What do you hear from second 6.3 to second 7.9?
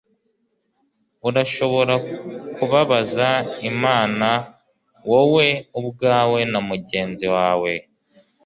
na mugenzi wawe